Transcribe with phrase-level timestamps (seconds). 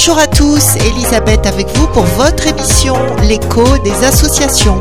[0.00, 4.80] Bonjour à tous, Elisabeth avec vous pour votre émission L'écho des associations.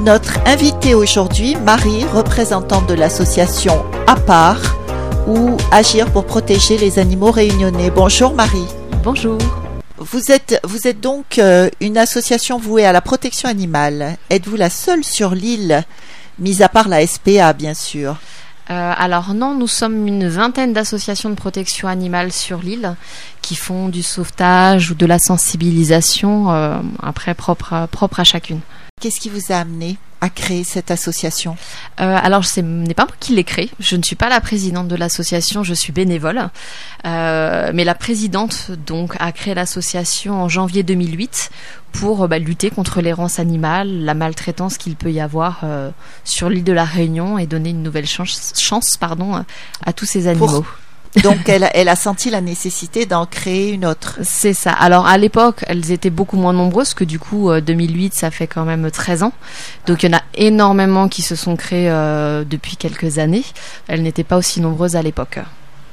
[0.00, 4.56] Notre invitée aujourd'hui, Marie, représentante de l'association APAR
[5.28, 7.90] ou Agir pour protéger les animaux réunionnais.
[7.90, 8.66] Bonjour Marie.
[9.02, 9.36] Bonjour.
[9.98, 14.16] Vous êtes, vous êtes donc euh, une association vouée à la protection animale.
[14.30, 15.84] Êtes-vous la seule sur l'île,
[16.38, 18.16] mis à part la SPA bien sûr?
[18.70, 22.96] Euh, alors non, nous sommes une vingtaine d'associations de protection animale sur l'île
[23.42, 28.60] qui font du sauvetage ou de la sensibilisation, euh, après propre propre à chacune.
[29.00, 31.58] Qu'est-ce qui vous a amené à créer cette association?
[32.00, 33.70] Euh, Alors, ce n'est pas moi qui l'ai créée.
[33.78, 36.48] Je ne suis pas la présidente de l'association, je suis bénévole.
[37.04, 41.50] Euh, mais la présidente donc a créé l'association en janvier 2008
[41.92, 45.90] pour bah, lutter contre l'errance animale, la maltraitance qu'il peut y avoir euh,
[46.24, 49.44] sur l'île de la Réunion et donner une nouvelle chance, chance pardon,
[49.84, 50.64] à tous ces animaux.
[51.22, 54.18] Donc elle, elle a senti la nécessité d'en créer une autre.
[54.22, 54.72] C'est ça.
[54.72, 58.46] Alors à l'époque, elles étaient beaucoup moins nombreuses que du coup 2008, euh, ça fait
[58.46, 59.32] quand même 13 ans.
[59.86, 63.44] Donc il y en a énormément qui se sont créées euh, depuis quelques années.
[63.88, 65.38] Elles n'étaient pas aussi nombreuses à l'époque.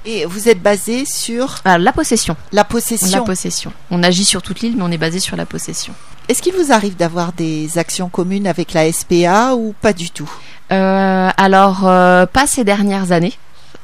[0.03, 1.59] Et vous êtes basé sur?
[1.63, 2.35] Ah, la possession.
[2.51, 3.19] La possession.
[3.19, 3.71] La possession.
[3.91, 5.93] On agit sur toute l'île, mais on est basé sur la possession.
[6.27, 10.31] Est-ce qu'il vous arrive d'avoir des actions communes avec la SPA ou pas du tout?
[10.71, 13.33] Euh, Alors, euh, pas ces dernières années.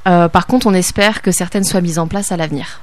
[0.08, 2.82] Euh, par contre, on espère que certaines soient mises en place à l'avenir.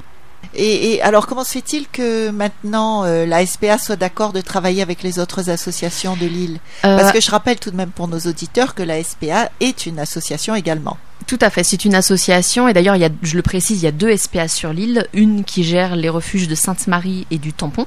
[0.56, 5.02] Et, alors, comment se fait-il que maintenant euh, la SPA soit d'accord de travailler avec
[5.02, 8.20] les autres associations de l'île euh, Parce que je rappelle tout de même pour nos
[8.20, 10.96] auditeurs que la SPA est une association également.
[11.26, 14.14] Tout à fait, c'est une association et d'ailleurs, je le précise, il y a deux
[14.16, 17.86] SPA sur l'île, une qui gère les refuges de Sainte-Marie et du Tampon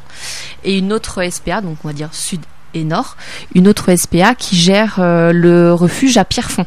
[0.64, 2.42] et une autre SPA, donc on va dire sud
[2.73, 3.18] et nord,
[3.56, 6.66] une autre SPA qui gère le refuge à Pierrefonds.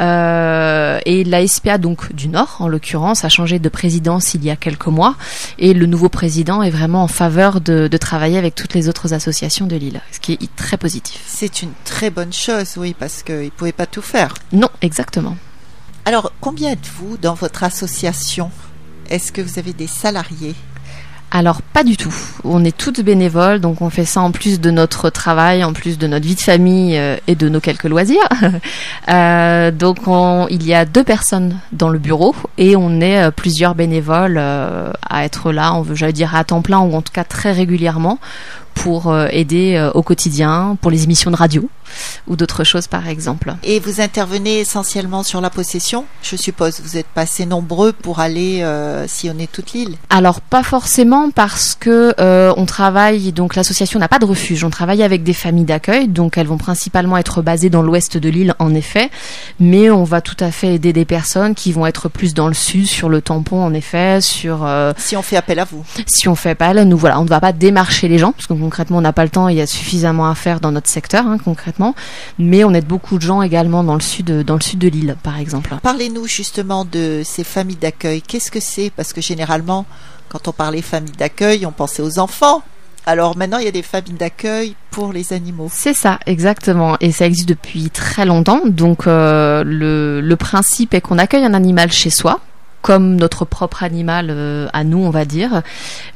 [0.00, 4.50] Euh, et la SPA donc du Nord, en l'occurrence, a changé de présidence il y
[4.50, 5.16] a quelques mois,
[5.58, 9.66] et le nouveau président est vraiment en faveur de, travailler avec toutes les autres associations
[9.66, 11.22] de l'île, ce qui est très positif.
[11.26, 14.34] C'est une très bonne chose, oui, parce qu'il ne pouvait pas tout faire.
[14.52, 15.36] Non, exactement.
[16.04, 18.50] Alors, combien êtes-vous dans votre association?
[19.08, 20.56] Est-ce que vous avez des salariés?
[21.34, 22.14] Alors pas du tout.
[22.44, 25.96] On est toutes bénévoles, donc on fait ça en plus de notre travail, en plus
[25.96, 28.28] de notre vie de famille euh, et de nos quelques loisirs.
[29.08, 29.96] euh, donc
[30.50, 35.24] il y a deux personnes dans le bureau et on est euh, plusieurs bénévoles à
[35.24, 38.18] être là, on veut j'allais dire à temps plein ou en tout cas très régulièrement
[38.74, 41.68] pour aider au quotidien, pour les émissions de radio
[42.26, 43.54] ou d'autres choses par exemple.
[43.62, 46.80] Et vous intervenez essentiellement sur la possession, je suppose.
[46.80, 49.96] Vous êtes pas assez nombreux pour aller euh, sillonner toute l'île.
[50.10, 54.64] Alors pas forcément parce que euh, on travaille donc l'association n'a pas de refuge.
[54.64, 58.28] On travaille avec des familles d'accueil, donc elles vont principalement être basées dans l'ouest de
[58.28, 59.10] l'île en effet,
[59.60, 62.54] mais on va tout à fait aider des personnes qui vont être plus dans le
[62.54, 64.64] sud, sur le tampon en effet, sur.
[64.64, 65.84] Euh, si on fait appel à vous.
[66.06, 68.52] Si on fait appel, nous voilà, on ne va pas démarcher les gens parce que
[68.62, 71.26] concrètement on n'a pas le temps, il y a suffisamment à faire dans notre secteur
[71.26, 71.94] hein, concrètement
[72.38, 75.16] mais on aide beaucoup de gens également dans le sud, dans le sud de l'île,
[75.22, 75.74] par exemple.
[75.82, 78.22] Parlez-nous justement de ces familles d'accueil.
[78.22, 78.90] Qu'est-ce que c'est?
[78.90, 79.86] Parce que généralement,
[80.28, 82.62] quand on parlait famille d'accueil, on pensait aux enfants.
[83.04, 85.68] Alors maintenant, il y a des familles d'accueil pour les animaux.
[85.72, 86.96] C'est ça, exactement.
[87.00, 88.60] Et ça existe depuis très longtemps.
[88.64, 92.40] Donc euh, le, le principe est qu'on accueille un animal chez soi,
[92.82, 95.62] comme notre propre animal euh, à nous, on va dire.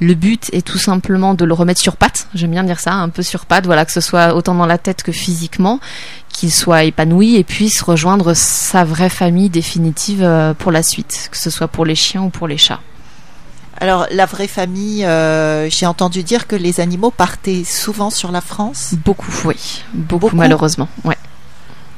[0.01, 2.29] Le but est tout simplement de le remettre sur pattes.
[2.35, 3.67] J'aime bien dire ça, un peu sur pattes.
[3.67, 5.81] Voilà, que ce soit autant dans la tête que physiquement,
[6.29, 11.39] qu'il soit épanoui et puisse rejoindre sa vraie famille définitive euh, pour la suite, que
[11.39, 12.81] ce soit pour les chiens ou pour les chats.
[13.79, 18.41] Alors, la vraie famille, euh, j'ai entendu dire que les animaux partaient souvent sur la
[18.41, 18.95] France?
[19.05, 19.83] Beaucoup, oui.
[19.93, 20.37] Beaucoup, Beaucoup?
[20.37, 20.89] malheureusement.
[21.05, 21.17] Ouais.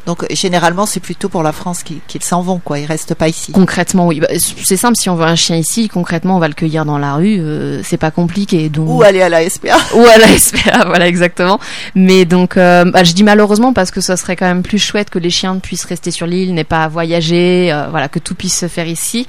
[0.09, 2.79] Donc généralement, c'est plutôt pour la France qu'ils s'en vont, quoi.
[2.79, 3.53] Ils restent pas ici.
[3.53, 4.21] Concrètement, oui.
[4.21, 4.97] Bah, c'est simple.
[4.97, 7.39] Si on veut un chien ici, concrètement, on va le cueillir dans la rue.
[7.39, 8.71] Euh, c'est pas compliqué.
[8.71, 8.89] Donc...
[8.89, 9.77] Ou aller à la SPA.
[9.95, 11.61] Ou à la SPA, voilà exactement.
[11.95, 15.11] Mais donc, euh, bah, je dis malheureusement parce que ça serait quand même plus chouette
[15.11, 18.35] que les chiens puissent rester sur l'île, n'aient pas à voyager, euh, voilà, que tout
[18.35, 19.27] puisse se faire ici.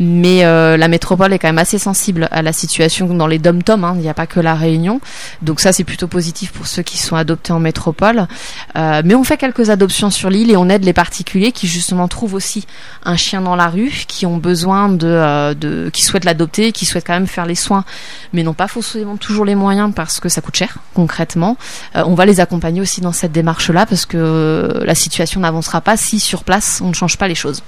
[0.00, 3.84] Mais la métropole est quand même assez sensible à la situation dans les dom-toms.
[3.84, 3.92] Hein.
[3.96, 5.02] Il n'y a pas que la Réunion.
[5.42, 8.26] Donc ça, c'est plutôt positif pour ceux qui sont adoptés en métropole.
[8.74, 12.34] mais on fait quelques adoptions sur l'île et on aide les particuliers qui justement trouvent
[12.34, 12.66] aussi
[13.04, 16.86] un chien dans la rue, qui ont besoin de, euh, de qui souhaitent l'adopter, qui
[16.86, 17.84] souhaitent quand même faire les soins,
[18.32, 21.56] mais n'ont pas forcément toujours les moyens parce que ça coûte cher concrètement.
[21.96, 25.80] Euh, on va les accompagner aussi dans cette démarche-là parce que euh, la situation n'avancera
[25.80, 27.62] pas si sur place on ne change pas les choses.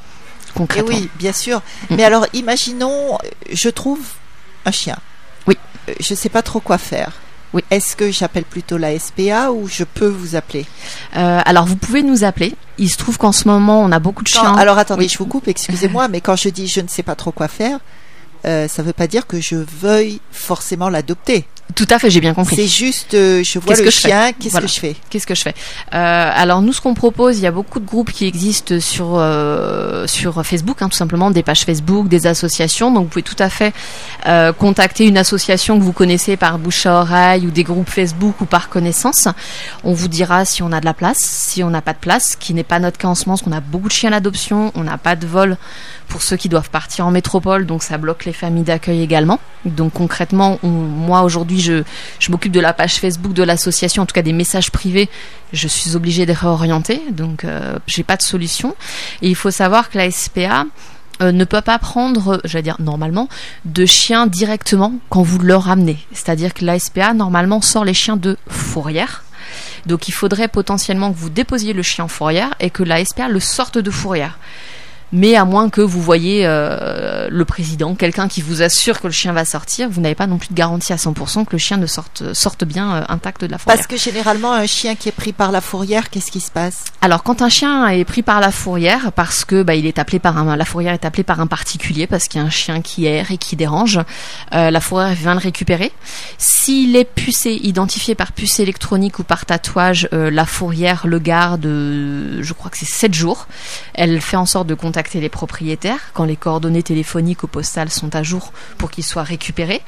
[0.55, 0.93] Concrètement.
[0.93, 1.59] Et oui, bien sûr.
[1.91, 1.97] Mm.
[1.97, 3.19] Mais alors, imaginons,
[3.53, 4.01] je trouve
[4.65, 4.97] un chien.
[5.47, 5.59] Oui.
[6.01, 7.13] Je sais pas trop quoi faire.
[7.53, 7.63] Oui.
[7.71, 10.67] Est-ce que j'appelle plutôt la SPA ou je peux vous appeler
[11.17, 12.55] euh, Alors vous pouvez nous appeler.
[12.79, 14.55] Il se trouve qu'en ce moment on a beaucoup de chiens.
[14.57, 17.33] alors attendez, je vous coupe, excusez-moi, mais quand je dis je ne sais pas trop
[17.33, 17.79] quoi faire,
[18.47, 21.47] euh, ça ne veut pas dire que je veuille forcément l'adopter.
[21.75, 22.57] Tout à fait, j'ai bien compris.
[22.57, 25.55] C'est juste, euh, je vois le chien, qu'est-ce que je fais Qu'est-ce que je fais
[25.95, 29.17] euh, Alors nous, ce qu'on propose, il y a beaucoup de groupes qui existent sur
[29.17, 32.93] euh, sur Facebook, hein, tout simplement, des pages Facebook, des associations.
[32.93, 33.75] Donc vous pouvez tout à fait
[34.59, 38.45] contacter une association que vous connaissez par bouche à oreille ou des groupes Facebook ou
[38.45, 39.29] par connaissance.
[39.83, 42.31] On vous dira si on a de la place, si on n'a pas de place,
[42.33, 44.11] ce qui n'est pas notre cas en ce moment, parce qu'on a beaucoup de chiens
[44.11, 45.57] d'adoption, on n'a pas de vol
[46.09, 49.41] pour ceux qui doivent partir en métropole, donc ça bloque les familles d'accueil également.
[49.65, 51.83] Donc concrètement, moi aujourd'hui je,
[52.29, 55.09] m'occupe de la page Facebook de l'association, en tout cas des messages privés.
[55.53, 58.75] Je suis obligée de réorienter, donc euh, j'ai pas de solution.
[59.23, 60.67] Et il faut savoir que la SPA
[61.23, 63.29] euh, ne peut pas prendre, j'allais dire normalement,
[63.65, 65.99] de chiens directement quand vous le ramenez.
[66.13, 69.25] C'est-à-dire que la SPA normalement sort les chiens de fourrière.
[69.87, 73.29] Donc il faudrait potentiellement que vous déposiez le chien en fourrière et que la SPA
[73.29, 74.39] le sorte de fourrière
[75.13, 79.13] mais à moins que vous voyez euh, le président, quelqu'un qui vous assure que le
[79.13, 81.77] chien va sortir, vous n'avez pas non plus de garantie à 100% que le chien
[81.77, 83.77] ne sorte, sorte bien euh, intact de la fourrière.
[83.77, 86.85] Parce que généralement, un chien qui est pris par la fourrière, qu'est-ce qui se passe?
[87.01, 90.19] Alors, quand un chien est pris par la fourrière, parce que bah, il est appelé
[90.19, 92.81] par un, la fourrière est appelée par un particulier, parce qu'il y a un chien
[92.83, 94.01] qui erre et qui dérange,
[94.55, 95.93] euh, la fourrière vient le récupérer.
[96.37, 102.53] S'il est pucé, identifié par puce électronique ou par tatouage, la fourrière le garde, je
[102.53, 103.47] crois que c'est 7 jours.
[103.95, 108.15] Elle fait en sorte de contacter les propriétaires quand les coordonnées téléphoniques ou postales sont
[108.15, 109.83] à jour pour qu'ils soient récupérés.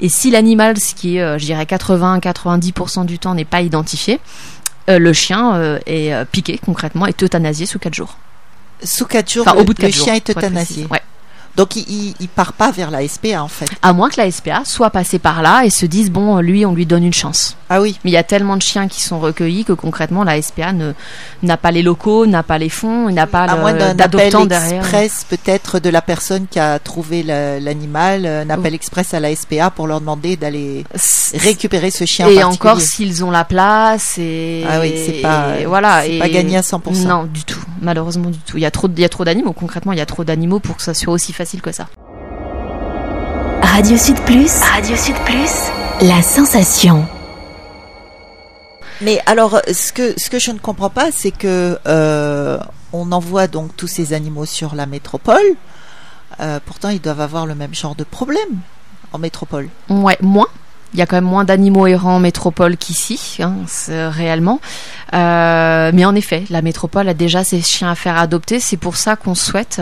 [0.00, 4.20] Et si l'animal, ce qui est, euh, je dirais, 80-90% du temps n'est pas identifié,
[4.88, 8.16] euh, le chien euh, est piqué concrètement et euthanasié sous 4 jours.
[8.82, 10.86] Sous 4 jours, au bout de le chien est euthanasié.
[10.90, 11.02] Ouais.
[11.56, 13.68] Donc il, il, part pas vers la SPA en fait.
[13.82, 16.74] À moins que la SPA soit passée par là et se dise bon lui on
[16.74, 17.56] lui donne une chance.
[17.68, 17.98] Ah oui.
[18.04, 20.92] Mais il y a tellement de chiens qui sont recueillis que concrètement la SPA ne
[21.42, 23.46] n'a pas les locaux, n'a pas les fonds, n'a pas
[23.94, 24.80] d'adoptant derrière.
[24.80, 29.70] express peut-être de la personne qui a trouvé l'animal, un appel express à la SPA
[29.70, 30.84] pour leur demander d'aller
[31.34, 32.28] récupérer ce chien.
[32.28, 36.56] Et encore s'ils ont la place et ah oui c'est pas voilà c'est pas gagné
[36.56, 37.06] à 100%.
[37.06, 38.56] Non du tout malheureusement du tout.
[38.56, 40.58] Il y a trop il y a trop d'animaux concrètement il y a trop d'animaux
[40.58, 41.88] pour que ça soit aussi facile que ça.
[43.62, 44.60] Radio Sud Plus.
[44.60, 45.52] Radio Sud Plus.
[46.02, 47.06] La sensation.
[49.00, 52.58] Mais alors, ce que ce que je ne comprends pas, c'est que euh,
[52.92, 55.48] on envoie donc tous ces animaux sur la métropole.
[56.40, 58.60] Euh, pourtant, ils doivent avoir le même genre de problème
[59.14, 59.70] en métropole.
[59.88, 60.48] Ouais, moins.
[60.92, 63.54] Il y a quand même moins d'animaux errants en métropole qu'ici, hein,
[63.88, 64.60] réellement.
[65.14, 68.58] Euh, mais en effet, la métropole a déjà ses chiens à faire adopter.
[68.60, 69.80] C'est pour ça qu'on souhaite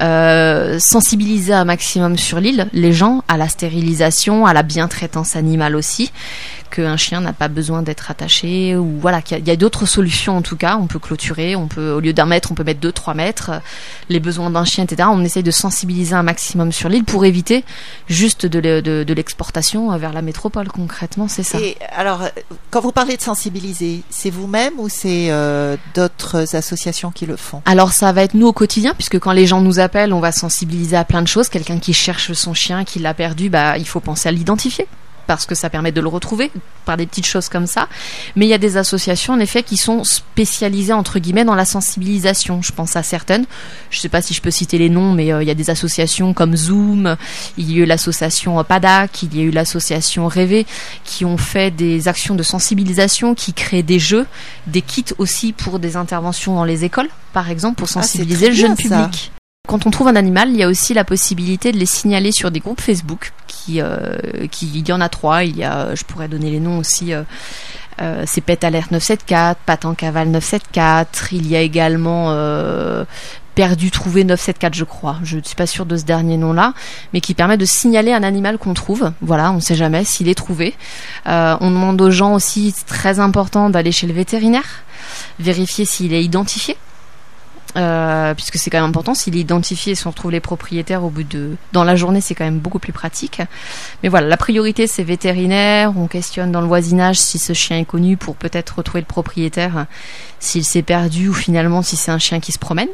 [0.00, 5.74] euh, sensibiliser un maximum sur l'île les gens à la stérilisation, à la bientraitance animale
[5.74, 6.12] aussi
[6.70, 10.42] qu'un chien n'a pas besoin d'être attaché ou voilà qu'il y a, d'autres solutions en
[10.42, 10.76] tout cas.
[10.76, 13.50] On peut clôturer, on peut au lieu d'un mètre, on peut mettre deux, trois mètres.
[14.08, 15.08] Les besoins d'un chien, etc.
[15.12, 17.64] On essaye de sensibiliser un maximum sur l'île pour éviter
[18.08, 20.68] juste de, l'exportation vers la métropole.
[20.68, 21.58] Concrètement, c'est ça.
[21.58, 22.22] Et alors,
[22.70, 27.62] quand vous parlez de sensibiliser, c'est vous-même ou c'est euh, d'autres associations qui le font?
[27.64, 30.32] Alors, ça va être nous au quotidien puisque quand les gens nous appellent, on va
[30.32, 31.48] sensibiliser à plein de choses.
[31.48, 34.86] Quelqu'un qui cherche son chien, qui l'a perdu, bah il faut penser à l'identifier
[35.26, 36.50] parce que ça permet de le retrouver
[36.84, 37.88] par des petites choses comme ça.
[38.36, 41.64] Mais il y a des associations en effet qui sont spécialisées entre guillemets dans la
[41.64, 42.62] sensibilisation.
[42.62, 43.46] Je pense à certaines.
[43.90, 45.54] Je ne sais pas si je peux citer les noms, mais euh, il y a
[45.54, 47.16] des associations comme Zoom,
[47.56, 50.66] il y a eu l'association PADAC, il y a eu l'association Rêver
[51.04, 54.26] qui ont fait des actions de sensibilisation, qui créent des jeux,
[54.66, 58.54] des kits aussi pour des interventions dans les écoles, par exemple, pour ah, sensibiliser le
[58.54, 59.32] jeune public.
[59.66, 62.50] Quand on trouve un animal, il y a aussi la possibilité de les signaler sur
[62.50, 63.32] des groupes Facebook.
[63.46, 65.42] Qui, euh, qui il y en a trois.
[65.42, 67.12] Il y a, je pourrais donner les noms aussi.
[67.12, 67.22] Euh,
[68.00, 71.32] euh, c'est Pet Alert 974, Patent Caval 974.
[71.32, 73.04] Il y a également euh,
[73.54, 75.16] Perdu Trouvé 974, je crois.
[75.24, 76.74] Je ne suis pas sûre de ce dernier nom-là,
[77.12, 79.12] mais qui permet de signaler un animal qu'on trouve.
[79.20, 80.74] Voilà, on ne sait jamais s'il est trouvé.
[81.24, 84.84] On demande aux gens aussi, c'est très important, d'aller chez le vétérinaire,
[85.40, 86.76] vérifier s'il est identifié
[87.76, 89.14] euh, puisque c'est quand même important.
[89.14, 92.34] S'il est identifié, si on retrouve les propriétaires au bout de dans la journée, c'est
[92.34, 93.40] quand même beaucoup plus pratique.
[94.02, 95.92] Mais voilà, la priorité c'est vétérinaire.
[95.96, 99.86] On questionne dans le voisinage si ce chien est connu pour peut-être retrouver le propriétaire,
[100.40, 102.88] s'il s'est perdu ou finalement si c'est un chien qui se promène.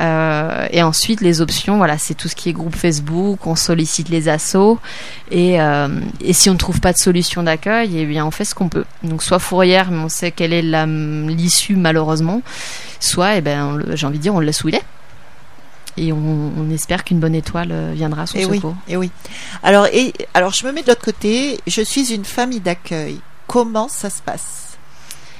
[0.00, 4.08] Euh, et ensuite, les options, voilà, c'est tout ce qui est groupe Facebook, on sollicite
[4.08, 4.78] les assos,
[5.30, 5.88] et, euh,
[6.20, 8.68] et si on ne trouve pas de solution d'accueil, eh bien, on fait ce qu'on
[8.68, 8.84] peut.
[9.02, 12.42] Donc, soit fourrière, mais on sait quelle est l'issue malheureusement,
[13.00, 14.84] soit, eh ben, j'ai envie de dire, on le laisse où il est.
[15.98, 18.76] Et on, espère qu'une bonne étoile viendra à son et secours.
[18.86, 19.10] Oui, et oui.
[19.62, 21.58] Alors, et, alors, je me mets de l'autre côté.
[21.66, 23.18] Je suis une famille d'accueil.
[23.46, 24.76] Comment ça se passe?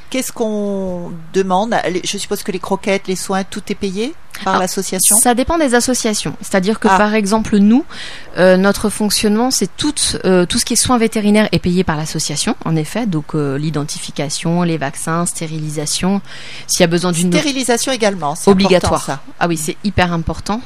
[0.09, 1.75] Qu'est-ce qu'on demande?
[2.05, 4.15] Je suppose que les croquettes, les soins, tout est payé?
[4.45, 6.35] Par l'association Ça dépend des associations.
[6.41, 6.97] C'est-à-dire que ah.
[6.97, 7.85] par exemple nous,
[8.39, 11.97] euh, notre fonctionnement, c'est tout, euh, tout ce qui est soins vétérinaires est payé par
[11.97, 13.07] l'association, en effet.
[13.07, 16.21] Donc euh, l'identification, les vaccins, stérilisation.
[16.67, 19.03] S'il y a besoin d'une stérilisation également, c'est obligatoire.
[19.03, 19.21] ça.
[19.41, 20.61] Ah oui, c'est hyper important.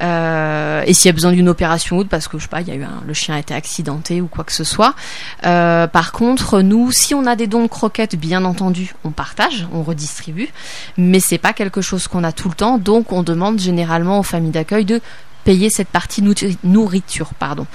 [0.00, 2.70] et s'il y a besoin d'une opération ou parce que je sais pas, il y
[2.70, 4.94] a eu un, le chien a été accidenté ou quoi que ce soit.
[5.42, 9.82] par contre, nous, si on a des dons de croquettes, bien entendu, on partage, on
[9.82, 10.48] redistribue,
[10.96, 12.78] mais c'est pas quelque chose qu'on a tout le temps.
[12.78, 15.00] Donc on demande généralement aux familles d'accueil de
[15.44, 16.22] payer cette partie
[16.64, 17.34] nourriture.
[17.38, 17.66] Pardon.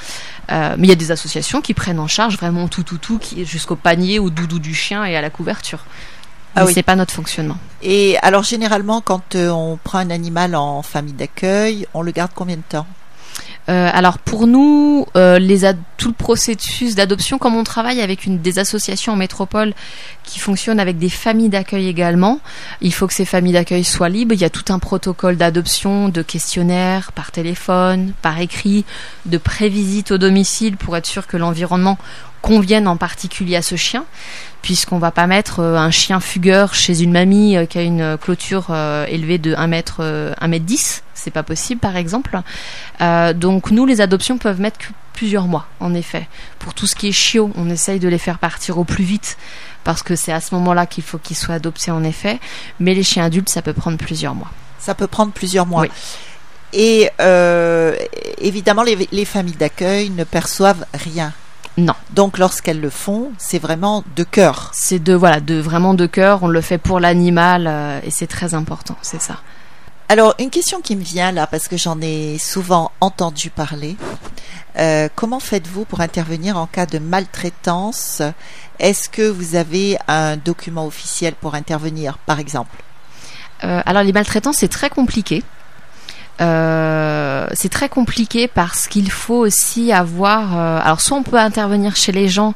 [0.52, 3.20] Euh, mais il y a des associations qui prennent en charge vraiment tout, tout, tout,
[3.44, 5.86] jusqu'au panier, au doudou du chien et à la couverture.
[6.56, 6.74] Ah oui.
[6.74, 7.58] c'est pas notre fonctionnement.
[7.84, 12.32] Et alors généralement, quand euh, on prend un animal en famille d'accueil, on le garde
[12.34, 12.88] combien de temps?
[13.70, 15.38] Euh, alors pour nous, euh,
[15.98, 19.74] tout le processus d'adoption, comme on travaille avec une des associations en métropole
[20.24, 22.40] qui fonctionnent avec des familles d'accueil également,
[22.82, 24.34] il faut que ces familles d'accueil soient libres.
[24.34, 28.86] Il y a tout un protocole d'adoption, de questionnaire par téléphone, par écrit,
[29.28, 32.00] de prévisite au domicile pour être sûr que l'environnement
[32.42, 34.06] convienne en particulier à ce chien
[34.62, 38.74] puisqu'on va pas mettre euh, un chien fugueur chez une mamie qui a une clôture
[39.08, 42.40] élevée de 1 mètre 1 mètre 10 c'est pas possible par exemple.
[43.02, 44.80] Euh, donc nous les adoptions peuvent mettre
[45.14, 46.28] plusieurs mois en effet.
[46.60, 49.38] Pour tout ce qui est chiot, on essaye de les faire partir au plus vite
[49.84, 52.40] parce que c'est à ce moment-là qu'il faut qu'ils soient adoptés en effet.
[52.80, 54.52] Mais les chiens adultes, ça peut prendre plusieurs mois.
[54.80, 55.86] Ça peut prendre plusieurs mois.
[56.74, 57.96] Et euh,
[58.38, 61.34] évidemment, les, familles d'accueil ne perçoivent rien.
[61.78, 61.96] Non.
[62.12, 64.70] Donc lorsqu'elles le font, c'est vraiment de cœur.
[64.74, 66.44] C'est de voilà, de vraiment de cœur.
[66.44, 68.98] On le fait pour l'animal euh, et c'est très important.
[69.02, 69.38] C'est ça.
[70.12, 73.96] Alors, une question qui me vient là, parce que j'en ai souvent entendu parler.
[74.80, 78.24] Euh, comment faites-vous pour intervenir en cas de maltraitance?
[78.80, 82.76] Est-ce que vous avez un document officiel pour intervenir, par exemple?
[83.64, 85.44] Euh, Alors, les maltraitances, c'est très compliqué.
[86.42, 90.58] Euh, c'est très compliqué parce qu'il faut aussi avoir.
[90.58, 92.56] alors, soit on peut intervenir chez les gens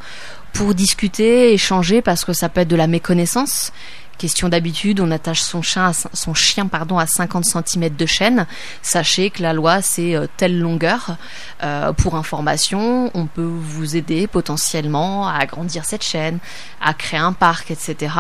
[0.53, 3.71] pour discuter, échanger, parce que ça peut être de la méconnaissance
[4.17, 8.45] Question d'habitude, on attache son chien, à, son chien pardon, à 50 cm de chaîne.
[8.81, 11.17] Sachez que la loi, c'est euh, telle longueur.
[11.63, 16.39] Euh, pour information, on peut vous aider potentiellement à agrandir cette chaîne,
[16.79, 18.13] à créer un parc, etc.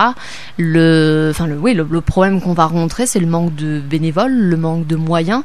[0.57, 4.57] Le, enfin le, oui, le, problème qu'on va rencontrer, c'est le manque de bénévoles, le
[4.57, 5.43] manque de moyens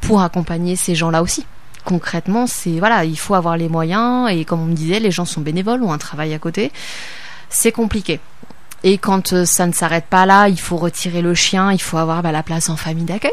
[0.00, 1.44] pour accompagner ces gens-là aussi
[1.84, 5.24] concrètement, c'est voilà, il faut avoir les moyens et comme on me disait, les gens
[5.24, 6.72] sont bénévoles, ont un travail à côté.
[7.48, 8.20] C'est compliqué.
[8.82, 11.98] Et quand euh, ça ne s'arrête pas là, il faut retirer le chien, il faut
[11.98, 13.32] avoir bah, la place en famille d'accueil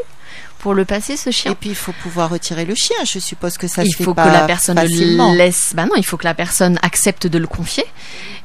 [0.58, 1.52] pour le passer ce chien.
[1.52, 2.96] Et puis il faut pouvoir retirer le chien.
[3.04, 5.72] Je suppose que ça il se fait faut que la personne le laisse.
[5.74, 7.84] Bah non, il faut que la personne accepte de le confier.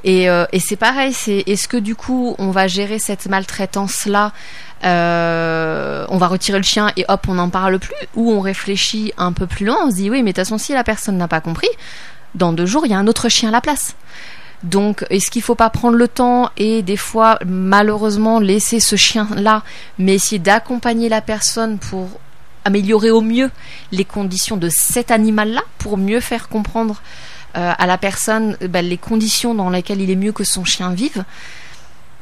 [0.04, 1.14] Et, euh, et c'est pareil.
[1.14, 4.32] C'est est-ce que du coup on va gérer cette maltraitance là
[4.84, 7.96] euh, on va retirer le chien et hop on n'en parle plus?
[8.16, 10.58] Ou on réfléchit un peu plus loin on se dit oui mais de toute façon
[10.58, 11.70] si la personne n'a pas compris
[12.36, 13.96] dans deux jours il y a un autre chien à la place
[14.64, 18.96] donc, est-ce qu'il ne faut pas prendre le temps et des fois, malheureusement, laisser ce
[18.96, 19.62] chien-là,
[20.00, 22.08] mais essayer d'accompagner la personne pour
[22.64, 23.52] améliorer au mieux
[23.92, 27.02] les conditions de cet animal-là, pour mieux faire comprendre
[27.58, 30.64] euh, à la personne euh, ben, les conditions dans lesquelles il est mieux que son
[30.64, 31.26] chien vive?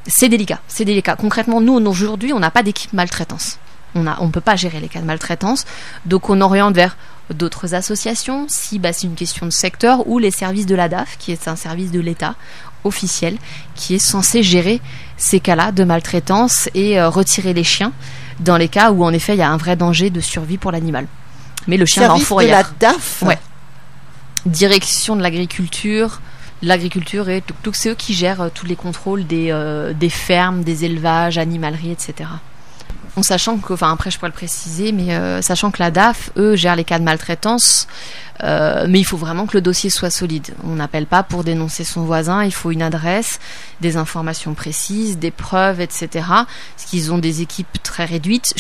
[0.08, 1.16] C'est délicat, c'est délicat.
[1.16, 3.60] Concrètement, nous, aujourd'hui, on n'a pas d'équipe maltraitance.
[3.94, 5.66] On ne peut pas gérer les cas de maltraitance,
[6.06, 6.96] donc on oriente vers
[7.34, 11.18] d'autres associations, si bah, c'est une question de secteur, ou les services de la DAF,
[11.18, 12.36] qui est un service de l'État
[12.84, 13.38] officiel,
[13.76, 14.82] qui est censé gérer
[15.18, 17.94] ces cas-là de maltraitance et euh, retirer les chiens
[18.40, 20.72] dans les cas où en effet il y a un vrai danger de survie pour
[20.72, 21.08] l'animal.
[21.68, 22.58] Mais le chien va en fourrière.
[22.58, 23.38] de la DAF Ouais.
[24.48, 26.22] Direction de l'agriculture,
[26.64, 30.64] l'agriculture et tout, c'est eux qui gèrent euh, tous les contrôles des, euh, des fermes,
[30.64, 32.30] des élevages, animaleries, etc
[33.18, 36.32] en sachant que, enfin après je pourrais le préciser, mais euh, sachant que la DAF,
[36.38, 37.88] eux, gèrent les cas de maltraitance,
[38.44, 40.54] euh, mais il faut vraiment que le dossier soit solide.
[40.64, 43.40] On n'appelle pas pour dénoncer son voisin, il faut une adresse,
[43.82, 46.10] des informations précises, des preuves, etc.
[46.16, 48.54] Parce qu'ils ont des équipes très réduites,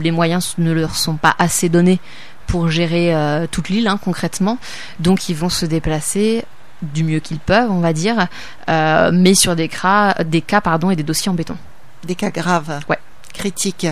[0.00, 2.00] les moyens ne leur sont pas assez donnés
[2.46, 4.58] pour gérer euh, toute l'île hein, concrètement,
[5.00, 6.44] donc ils vont se déplacer
[6.82, 8.28] du mieux qu'ils peuvent, on va dire,
[8.68, 11.56] mais sur des cas, des cas pardon, et des dossiers en béton.
[12.04, 12.80] Des cas graves.
[12.90, 12.98] Ouais
[13.34, 13.86] critique.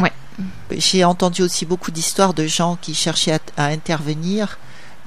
[0.71, 4.59] J'ai entendu aussi beaucoup d'histoires de gens qui cherchaient à, intervenir,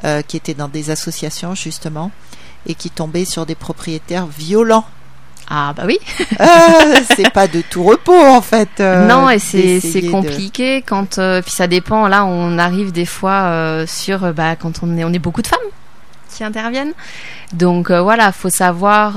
[0.04, 2.12] euh, qui étaient dans des associations justement,
[2.68, 4.86] et qui tombaient sur des propriétaires violents.
[5.50, 5.98] Ah bah oui.
[6.40, 8.70] Ah, c'est pas de tout repos en fait.
[8.80, 12.08] euh, non, et c'est de- compliqué quand euh, puis ça dépend.
[12.08, 15.60] Là, on arrive des fois sur bah quand on est on est beaucoup de femmes
[16.30, 16.94] qui interviennent.
[17.54, 19.14] Donc voilà, faut savoir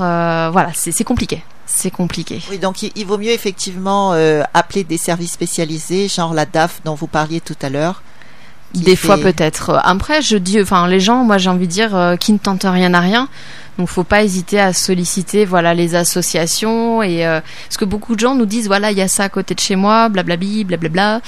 [0.51, 1.43] voilà, c'est compliqué.
[1.71, 2.41] C'est compliqué.
[2.49, 6.81] Oui, donc il, il vaut mieux effectivement euh, appeler des services spécialisés, genre la DAF
[6.83, 8.01] dont vous parliez tout à l'heure.
[8.73, 9.79] Des fois peut-être.
[9.83, 12.65] Après, je dis, enfin, les gens, moi, j'ai envie de dire, euh, qui ne tentent
[12.65, 13.27] rien à rien.
[13.77, 18.19] Donc, faut pas hésiter à solliciter, voilà, les associations et euh, parce que beaucoup de
[18.19, 21.21] gens nous disent, voilà, il y a ça à côté de chez moi, blablabli, blablabla,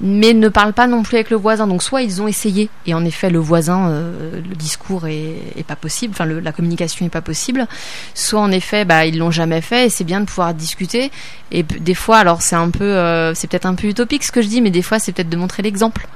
[0.00, 1.66] mais ne parlent pas non plus avec le voisin.
[1.66, 5.76] Donc, soit ils ont essayé et en effet, le voisin, euh, le discours est, pas
[5.76, 7.66] possible, enfin, la communication est pas possible.
[8.14, 11.10] Soit en effet, bah, ils l'ont jamais fait et c'est bien de pouvoir discuter.
[11.52, 14.42] Et des fois, alors c'est un peu, euh, c'est peut-être un peu utopique ce que
[14.42, 16.06] je dis, mais des fois, c'est peut-être de montrer l'exemple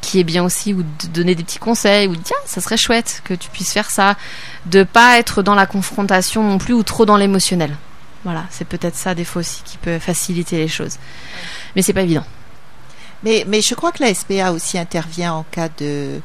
[0.00, 2.76] qui est bien aussi ou de donner des petits conseils ou de tiens ça serait
[2.76, 4.16] chouette que tu puisses faire ça
[4.66, 7.74] de pas être dans la confrontation non plus ou trop dans l'émotionnel
[8.22, 10.98] voilà c'est peut-être ça des fois aussi qui peut faciliter les choses
[11.74, 12.26] mais c'est pas évident
[13.24, 16.20] Mais, je crois que la SPA aussi intervient en cas de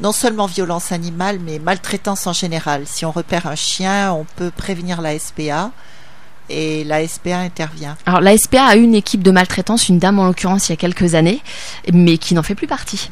[0.00, 2.82] non seulement violence animale, mais maltraitance en général.
[2.86, 5.70] Si on repère un chien, on peut prévenir la SPA
[6.50, 7.96] et la SPA intervient.
[8.04, 10.74] alors la SPA a eu une équipe de maltraitance une dame en l'occurrence il y
[10.74, 11.40] a quelques années
[11.90, 13.10] mais qui n'en fait plus partie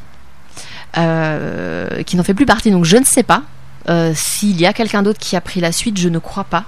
[0.95, 3.41] Euh, qui n'en fait plus partie donc je ne sais pas
[3.89, 6.65] Euh, s'il y a quelqu'un d'autre qui a pris la suite je ne crois pas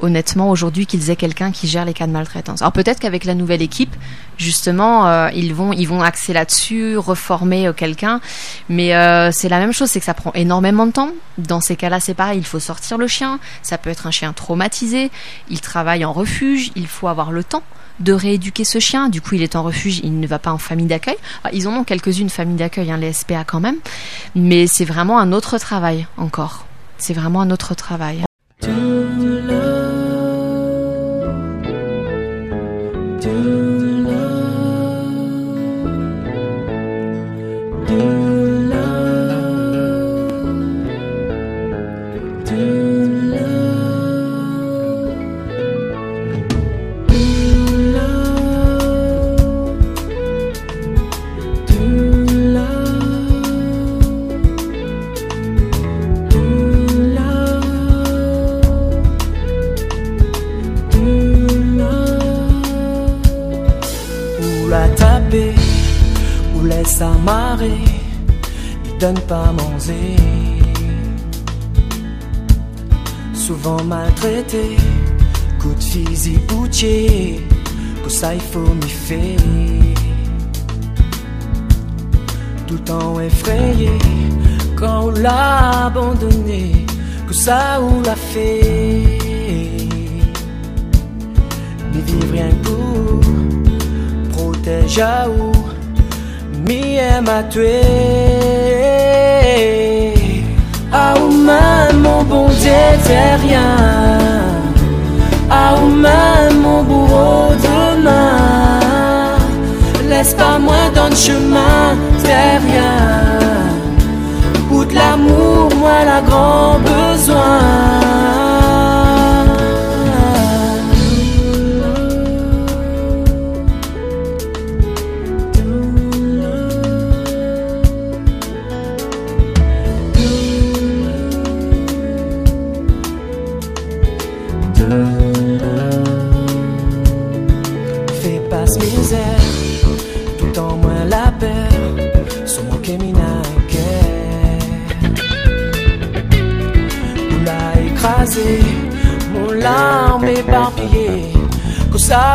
[0.00, 2.62] honnêtement aujourd'hui qu'ils aient quelqu'un qui gère les cas de maltraitance.
[2.62, 3.94] Alors peut-être qu'avec la nouvelle équipe,
[4.38, 8.20] justement, euh, ils vont ils vont axer là-dessus, reformer euh, quelqu'un,
[8.68, 11.10] mais euh, c'est la même chose, c'est que ça prend énormément de temps.
[11.38, 13.38] Dans ces cas-là, c'est pareil, il faut sortir le chien.
[13.62, 15.10] Ça peut être un chien traumatisé,
[15.48, 17.62] il travaille en refuge, il faut avoir le temps
[18.00, 19.08] de rééduquer ce chien.
[19.08, 21.16] Du coup, il est en refuge, il ne va pas en famille d'accueil.
[21.52, 23.76] Ils en ont quelques-unes familles d'accueil, hein, les SPA quand même,
[24.34, 26.64] mais c'est vraiment un autre travail encore.
[26.98, 28.24] C'est vraiment un autre travail.
[85.22, 86.86] L'a abandonné,
[87.28, 89.18] que ça ou l'a fait.
[91.92, 93.20] Mais vivre rien pour
[94.32, 95.52] protège à où
[96.66, 97.80] mi aime à tuer
[100.92, 102.70] à où même mon bon Dieu
[103.04, 103.76] t'es rien.
[105.50, 109.28] À où même mon bourreau demain
[110.08, 113.40] laisse pas moi dans le chemin t'es rien.
[113.46, 113.49] ou
[114.92, 118.59] l'amour moi la grand besoin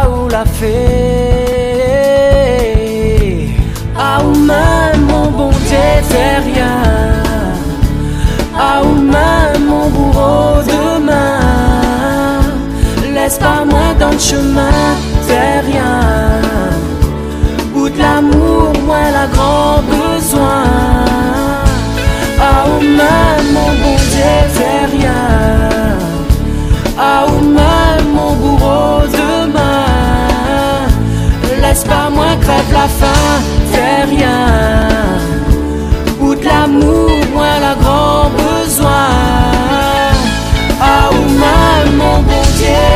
[0.09, 0.75] ou l'a fait.
[3.97, 5.77] Ah ou même mon bon Dieu
[6.09, 6.77] t'es rien,
[8.57, 8.81] ah
[9.69, 11.39] mon bourreau demain.
[13.13, 14.95] Laisse pas moi dans le chemin,
[15.27, 15.99] fais rien.
[17.75, 19.74] Ou de l'amour, moi la grand
[31.75, 33.41] Laisse pas moi crève la faim,
[33.73, 34.47] fais rien.
[36.21, 39.09] Ou de l'amour, moi la grand besoin.
[40.79, 42.87] Ah ou même mon bon Dieu.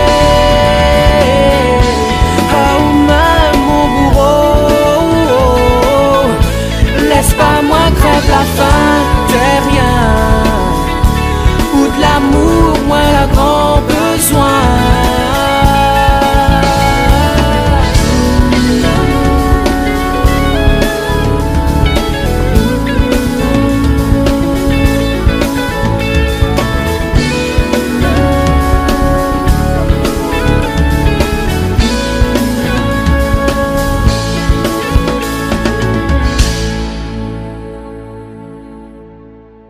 [2.61, 4.69] Ah ou même mon bourreau.
[7.09, 8.93] Laisse pas moi crève la faim,
[9.27, 9.99] fais rien.
[11.75, 11.81] Ou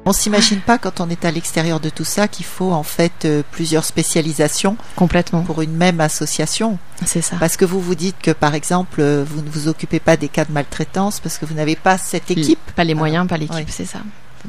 [0.09, 3.25] On s'imagine pas quand on est à l'extérieur de tout ça qu'il faut en fait
[3.25, 5.41] euh, plusieurs spécialisations Complètement.
[5.43, 6.79] pour une même association.
[7.05, 7.35] C'est ça.
[7.39, 10.27] Parce que vous vous dites que par exemple, euh, vous ne vous occupez pas des
[10.27, 13.55] cas de maltraitance parce que vous n'avez pas cette équipe, Pas les moyens, pas l'équipe,
[13.55, 13.65] oui.
[13.69, 13.99] c'est ça.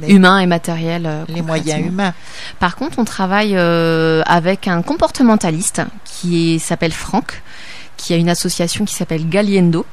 [0.08, 1.04] Humain et matériel.
[1.04, 2.14] euh, les moyens humains.
[2.58, 7.42] Par contre, on travaille euh, avec un comportementaliste qui s'appelle Franck,
[7.98, 9.84] qui a une association qui s'appelle Galiendo,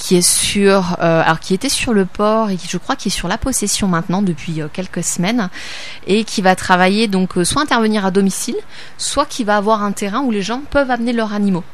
[0.00, 3.08] qui est sur, euh, alors qui était sur le port et qui, je crois, qui
[3.08, 5.50] est sur la possession maintenant depuis euh, quelques semaines,
[6.06, 8.56] et qui va travailler donc euh, soit intervenir à domicile,
[8.96, 11.64] soit qui va avoir un terrain où les gens peuvent amener leurs animaux.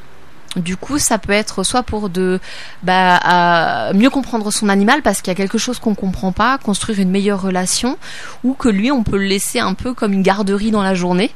[0.57, 2.41] Du coup, ça peut être soit pour de
[2.83, 6.99] bah, mieux comprendre son animal parce qu'il y a quelque chose qu'on comprend pas, construire
[6.99, 7.99] une meilleure relation,
[8.43, 11.31] ou que lui, on peut le laisser un peu comme une garderie dans la journée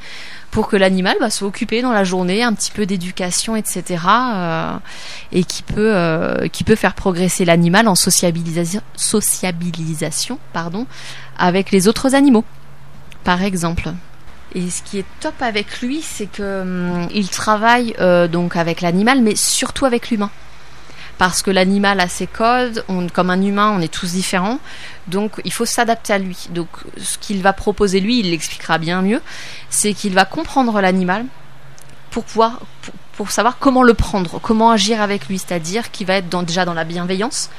[0.51, 4.03] pour que l'animal bah, soit occupé dans la journée, un petit peu d'éducation, etc.
[4.09, 4.77] euh,
[5.33, 8.81] et qui peut euh, qui peut faire progresser l'animal en sociabilisation,
[10.53, 10.87] pardon,
[11.39, 12.45] avec les autres animaux,
[13.25, 13.91] par exemple.
[14.55, 18.81] Et ce qui est top avec lui, c'est que hum, il travaille euh, donc avec
[18.81, 20.31] l'animal, mais surtout avec l'humain.
[21.21, 24.59] Parce que l'animal a ses codes, comme un humain, on est tous différents,
[25.07, 26.49] donc il faut s'adapter à lui.
[26.49, 29.21] Donc ce qu'il va proposer lui, il l'expliquera bien mieux,
[29.69, 31.27] c'est qu'il va comprendre l'animal
[32.11, 32.61] pour pouvoir
[33.19, 36.65] pour, savoir comment le prendre, comment agir avec lui, c'est-à-dire qu'il va être dans- déjà
[36.65, 37.51] dans la bienveillance.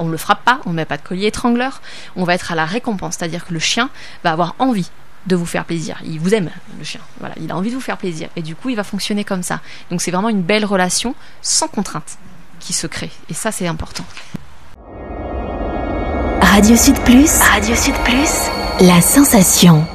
[0.00, 1.82] On le frappe pas, on met pas de collier étrangleur,
[2.16, 3.90] on va être à la récompense, c'est-à-dire que le chien
[4.24, 4.90] va avoir envie
[5.28, 6.00] de vous faire plaisir.
[6.04, 6.50] Il vous aime,
[6.80, 7.00] le chien.
[7.20, 8.28] Voilà, il a envie de vous faire plaisir.
[8.34, 9.60] Et du coup, il va fonctionner comme ça.
[9.88, 12.18] Donc c'est vraiment une belle relation sans contrainte
[12.60, 13.10] qui se crée.
[13.28, 14.04] Et ça, c'est important.
[16.40, 17.30] Radio Sud Plus.
[17.40, 18.50] Radio Sud Plus.
[18.80, 19.86] La sensation.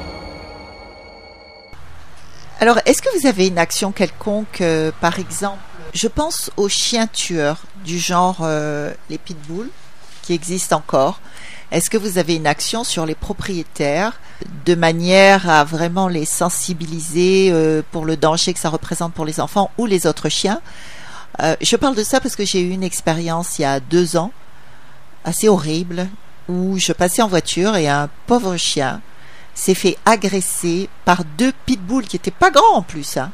[2.60, 5.58] Alors, est-ce que vous avez une action quelconque, euh, par exemple
[5.94, 9.70] Je pense aux chiens tueurs du genre euh, les pitbulls,
[10.22, 11.20] qui existent encore.
[11.72, 14.20] Est-ce que vous avez une action sur les propriétaires
[14.66, 19.40] de manière à vraiment les sensibiliser euh, pour le danger que ça représente pour les
[19.40, 20.60] enfants ou les autres chiens?
[21.40, 24.16] Euh, Je parle de ça parce que j'ai eu une expérience il y a deux
[24.16, 24.32] ans
[25.24, 26.08] assez horrible
[26.48, 29.00] où je passais en voiture et un pauvre chien
[29.54, 33.30] s'est fait agresser par deux pitbulls qui étaient pas grands en plus, hein,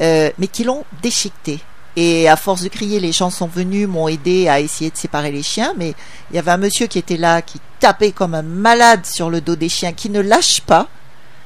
[0.00, 1.60] euh, mais qui l'ont déchiqueté.
[1.98, 5.32] Et à force de crier, les gens sont venus, m'ont aidé à essayer de séparer
[5.32, 5.94] les chiens, mais
[6.30, 9.40] il y avait un monsieur qui était là, qui tapait comme un malade sur le
[9.40, 10.88] dos des chiens, qui ne lâche pas.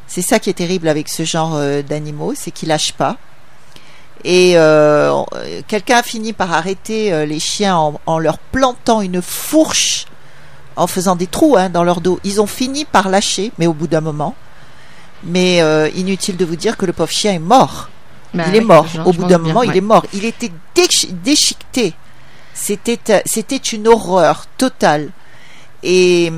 [0.08, 3.16] C'est ça qui est terrible avec ce genre euh, d'animaux, c'est qu'ils lâchent pas.
[4.24, 5.22] Et euh,
[5.66, 10.04] quelqu'un a fini par arrêter euh, les chiens en, en leur plantant une fourche,
[10.76, 12.20] en faisant des trous hein, dans leur dos.
[12.24, 14.34] Ils ont fini par lâcher, mais au bout d'un moment.
[15.24, 17.88] Mais euh, inutile de vous dire que le pauvre chien est mort.
[18.34, 18.86] Bah il est mort.
[19.06, 20.04] Au bout d'un bien, moment, il est mort.
[20.12, 21.94] Il était déchi- déchiqueté.
[22.54, 25.10] C'était, c'était une horreur totale.
[25.82, 26.30] Et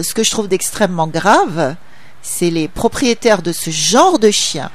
[0.00, 1.74] ce que je trouve d'extrêmement grave,
[2.22, 4.70] c'est les propriétaires de ce genre de chiens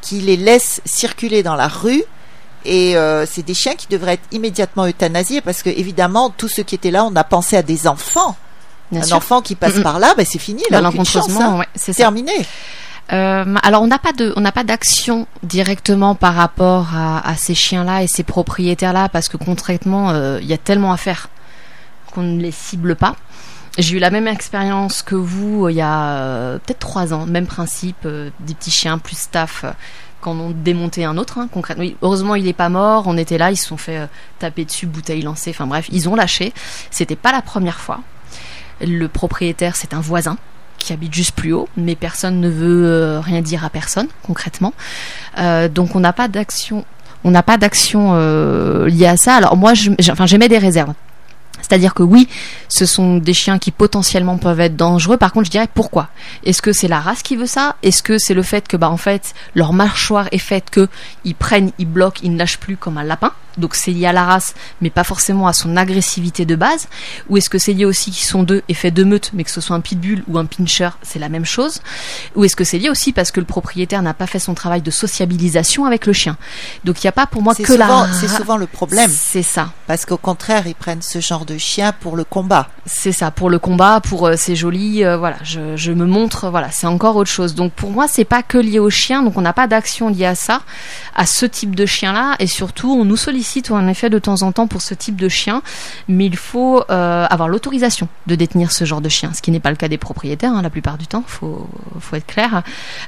[0.00, 2.02] qui les laissent circuler dans la rue.
[2.64, 6.62] Et euh, c'est des chiens qui devraient être immédiatement euthanasiés parce que évidemment, tous ceux
[6.62, 8.36] qui étaient là, on a pensé à des enfants.
[8.92, 9.16] Bien un sûr.
[9.16, 10.62] enfant qui passe par là, ben c'est fini.
[10.70, 11.58] Là, aucune chance, hein.
[11.58, 12.02] ouais, c'est ça.
[12.02, 12.32] terminé.
[13.12, 17.34] Euh, alors on n'a pas de on n'a pas d'action directement par rapport à, à
[17.34, 21.28] ces chiens-là et ces propriétaires-là parce que concrètement euh, il y a tellement à faire
[22.12, 23.16] qu'on ne les cible pas.
[23.78, 27.24] J'ai eu la même expérience que vous euh, il y a euh, peut-être trois ans,
[27.26, 29.64] même principe, euh, des petits chiens plus staff
[30.20, 31.38] quand on démonté un autre.
[31.38, 34.64] hein, concrètement, heureusement il est pas mort, on était là, ils se sont fait taper
[34.64, 36.52] dessus, bouteille lancée, enfin bref, ils ont lâché.
[36.90, 38.00] C'était pas la première fois.
[38.80, 40.36] Le propriétaire c'est un voisin
[40.78, 44.74] qui habite juste plus haut, mais personne ne veut rien dire à personne concrètement.
[45.38, 46.84] Donc on n'a pas d'action,
[47.24, 48.14] on n'a pas d'action
[48.86, 49.36] liée à ça.
[49.36, 50.92] Alors moi, je, enfin des réserves.
[51.70, 52.28] C'est-à-dire que oui,
[52.68, 55.16] ce sont des chiens qui potentiellement peuvent être dangereux.
[55.16, 56.08] Par contre, je dirais pourquoi?
[56.44, 57.76] Est-ce que c'est la race qui veut ça?
[57.84, 60.88] Est-ce que c'est le fait que bah en fait leur mâchoire est faite que
[61.24, 63.32] ils prennent, ils bloquent, ils ne lâchent plus comme un lapin?
[63.58, 66.88] Donc c'est lié à la race, mais pas forcément à son agressivité de base.
[67.28, 69.60] Ou est-ce que c'est lié aussi qu'ils sont deux effets de meute, mais que ce
[69.60, 71.80] soit un pitbull ou un pincher, c'est la même chose
[72.36, 74.82] Ou est-ce que c'est lié aussi parce que le propriétaire n'a pas fait son travail
[74.82, 76.36] de sociabilisation avec le chien
[76.84, 79.10] Donc il n'y a pas pour moi que souvent, la c'est souvent le problème.
[79.12, 79.72] C'est ça.
[79.86, 82.68] Parce qu'au contraire, ils prennent ce genre de chien pour le combat.
[82.86, 86.48] C'est ça, pour le combat, pour euh, c'est joli, euh, voilà, je, je me montre,
[86.50, 87.54] voilà, c'est encore autre chose.
[87.54, 90.26] Donc pour moi, c'est pas que lié au chien, donc on n'a pas d'action liée
[90.26, 90.62] à ça,
[91.14, 94.42] à ce type de chien-là, et surtout on nous sollicite sollicite en effet de temps
[94.42, 95.62] en temps pour ce type de chien,
[96.08, 99.60] mais il faut euh, avoir l'autorisation de détenir ce genre de chien, ce qui n'est
[99.60, 101.66] pas le cas des propriétaires hein, la plupart du temps, faut
[102.00, 102.62] faut être clair,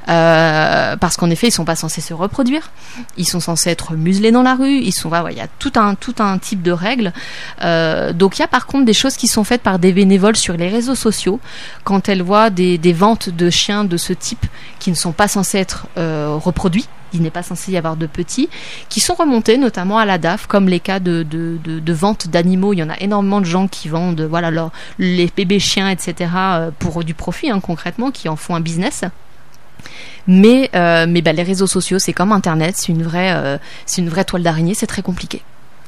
[0.09, 2.71] euh, parce qu'en effet ils sont pas censés se reproduire,
[3.19, 6.73] ils sont censés être muselés dans la rue, il y a tout un type de
[6.73, 7.13] règles.
[7.63, 10.37] Euh, donc il y a par contre des choses qui sont faites par des bénévoles
[10.37, 11.41] sur les réseaux sociaux.
[11.85, 14.47] Quand elles voient des, ventes de chiens de ce type
[14.79, 18.49] qui ne sont pas censés être reproduits il n'est pas censé y avoir de petits,
[18.89, 22.73] qui sont remontés notamment à la DAF, comme les cas de, de, de, vente d'animaux.
[22.73, 26.31] Il y en a énormément de gens qui vendent voilà, leur, les bébés chiens, etc.,
[26.35, 29.05] euh, pour du profit, hein, concrètement, qui en font un business.
[30.27, 34.09] Mais, euh, mais bah, les réseaux sociaux, c'est comme Internet, c'est une vraie, c'est une
[34.09, 35.43] vraie toile d'araignée, c'est très compliqué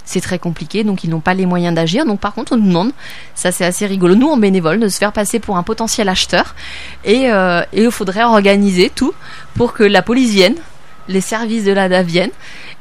[0.05, 2.05] c'est très compliqué, donc ils n'ont pas les moyens d'agir.
[2.05, 2.93] Donc par contre, on nous demande,
[3.35, 6.55] ça c'est assez rigolo, nous en bénévole, de se faire passer pour un potentiel acheteur.
[7.05, 9.15] Et, euh, et il faudrait organiser tout
[9.55, 10.57] pour que la police vienne,
[11.09, 12.31] les services de l'ADA viennent.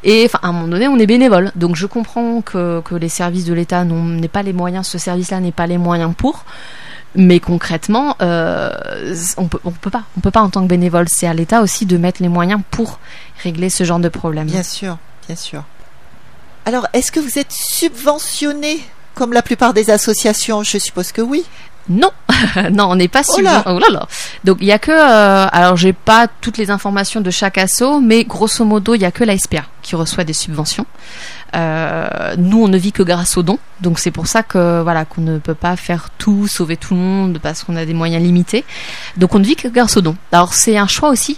[0.03, 1.51] Et à un moment donné, on est bénévole.
[1.55, 5.51] Donc je comprends que, les services de l'État n'ont pas les moyens, ce service-là n'est
[5.51, 6.45] pas les moyens pour.
[7.15, 8.71] Mais concrètement, euh,
[9.37, 11.07] on peut, peut pas, peut pas en tant que bénévole.
[11.07, 12.99] C'est à l'État aussi de mettre les moyens pour
[13.43, 14.47] régler ce genre de problème.
[14.47, 15.63] Bien sûr, bien sûr.
[16.65, 18.79] Alors, est-ce que vous êtes subventionné
[19.13, 20.63] comme la plupart des associations?
[20.63, 21.45] Je suppose que oui.
[21.89, 22.11] Non,
[22.71, 23.79] non, on n'est pas oh subventionné.
[23.81, 24.05] Oh
[24.43, 27.99] Donc il y a que, euh, alors j'ai pas toutes les informations de chaque asso,
[28.01, 30.85] mais grosso modo il y a que la SPA qui reçoit des subventions.
[31.55, 35.05] Euh, nous on ne vit que grâce aux dons, donc c'est pour ça que voilà
[35.05, 38.23] qu'on ne peut pas faire tout, sauver tout le monde parce qu'on a des moyens
[38.23, 38.63] limités.
[39.17, 40.17] Donc on ne vit que grâce aux dons.
[40.31, 41.37] Alors c'est un choix aussi.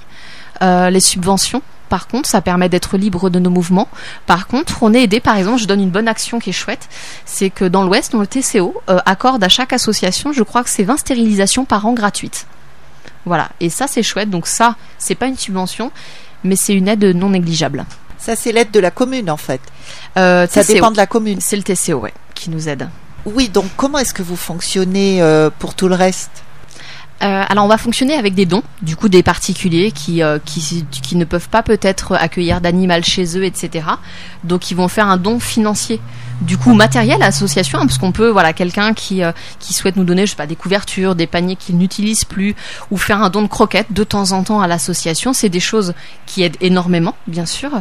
[0.62, 1.62] Euh, les subventions,
[1.96, 3.88] par contre, ça permet d'être libre de nos mouvements.
[4.26, 6.90] Par contre, on est aidé, par exemple, je donne une bonne action qui est chouette,
[7.24, 10.84] c'est que dans l'Ouest, le TCO euh, accorde à chaque association, je crois que c'est
[10.84, 12.48] 20 stérilisations par an gratuites.
[13.24, 14.30] Voilà, et ça c'est chouette.
[14.30, 15.90] Donc ça, c'est pas une subvention,
[16.44, 17.86] mais c'est une aide non négligeable.
[18.18, 19.62] Ça c'est l'aide de la commune en fait.
[20.18, 21.40] Euh, ça dépend de la commune.
[21.40, 22.90] C'est le TCO, ouais, qui nous aide.
[23.24, 26.44] Oui, donc comment est-ce que vous fonctionnez euh, pour tout le reste?
[27.22, 31.16] Euh, alors on va fonctionner avec des dons, du coup des particuliers qui, euh, qui,
[31.16, 33.88] ne peuvent pas peut-être accueillir d'animal chez eux, etc.
[34.44, 36.02] Donc ils vont faire un don financier,
[36.42, 39.96] du coup matériel à l'association, hein, parce qu'on peut, voilà, quelqu'un qui, euh, qui souhaite
[39.96, 42.54] nous donner, je sais pas, des couvertures, des paniers qu'il n'utilise plus,
[42.92, 45.94] ou faire un don de croquettes de temps en temps à l'association, c'est des choses
[46.26, 47.72] qui aident énormément, bien sûr.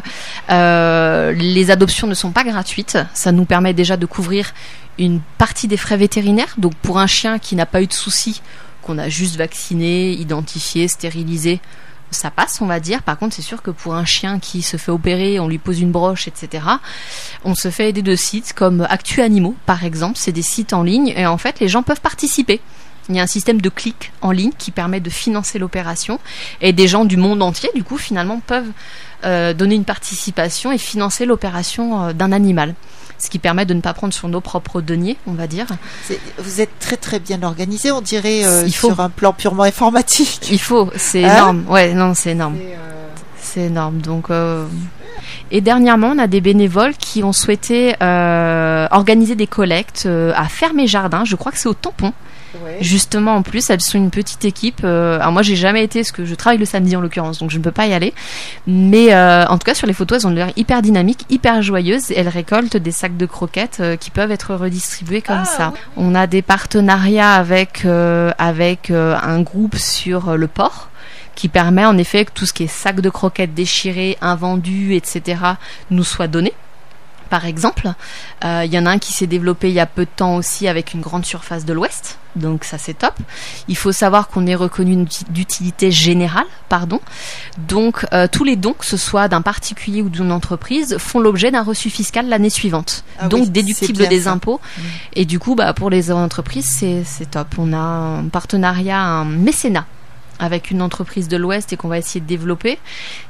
[0.48, 4.52] les adoptions ne sont pas gratuites, ça nous permet déjà de couvrir
[4.96, 6.54] une partie des frais vétérinaires.
[6.56, 8.40] Donc pour un chien qui n'a pas eu de soucis
[8.84, 11.60] qu'on a juste vacciné, identifié, stérilisé,
[12.10, 13.02] ça passe, on va dire.
[13.02, 15.80] Par contre, c'est sûr que pour un chien qui se fait opérer, on lui pose
[15.80, 16.64] une broche, etc.,
[17.44, 20.16] on se fait aider de sites comme Actu Animaux, par exemple.
[20.16, 22.60] C'est des sites en ligne et en fait, les gens peuvent participer.
[23.10, 26.18] Il y a un système de clics en ligne qui permet de financer l'opération
[26.62, 28.70] et des gens du monde entier, du coup, finalement, peuvent
[29.24, 32.74] euh, donner une participation et financer l'opération euh, d'un animal
[33.24, 35.66] ce qui permet de ne pas prendre sur nos propres deniers, on va dire.
[36.38, 40.48] Vous êtes très très bien organisé, on dirait euh, sur un plan purement informatique.
[40.50, 41.64] Il faut, c'est hein énorme.
[41.68, 42.56] Ouais, non, c'est énorme.
[43.40, 43.98] C'est énorme.
[43.98, 44.30] Donc.
[44.30, 44.66] Euh,
[45.50, 50.86] et dernièrement, on a des bénévoles qui ont souhaité euh, organiser des collectes à Fermé
[50.86, 51.24] Jardin.
[51.24, 52.12] Je crois que c'est au Tampon.
[52.80, 54.80] Justement, en plus, elles sont une petite équipe.
[54.84, 57.50] Euh, alors moi, j'ai jamais été, parce que je travaille le samedi en l'occurrence, donc
[57.50, 58.14] je ne peux pas y aller.
[58.66, 62.10] Mais euh, en tout cas, sur les photos, elles ont l'air hyper dynamiques, hyper joyeuses.
[62.10, 65.72] Et elles récoltent des sacs de croquettes euh, qui peuvent être redistribués comme ah, ça.
[65.96, 67.84] On a des partenariats avec
[68.38, 70.88] avec un groupe sur le port
[71.34, 75.40] qui permet en effet que tout ce qui est sacs de croquettes déchirés, invendus, etc.,
[75.90, 76.52] nous soit donné
[77.34, 77.92] par exemple.
[78.42, 80.36] Il euh, y en a un qui s'est développé il y a peu de temps
[80.36, 83.14] aussi avec une grande surface de l'Ouest, donc ça c'est top.
[83.66, 87.00] Il faut savoir qu'on est reconnu d'utilité générale, pardon.
[87.58, 91.50] Donc euh, tous les dons, que ce soit d'un particulier ou d'une entreprise, font l'objet
[91.50, 94.60] d'un reçu fiscal l'année suivante, ah donc déductible des impôts.
[94.60, 94.82] Mmh.
[95.14, 97.48] Et du coup, bah, pour les entreprises, c'est top.
[97.58, 99.86] On a un partenariat, un mécénat
[100.38, 102.78] avec une entreprise de l'Ouest et qu'on va essayer de développer,